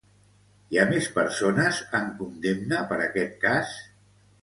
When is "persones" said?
1.19-1.83